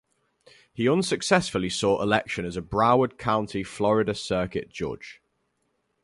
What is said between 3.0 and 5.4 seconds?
County, Florida circuit judge.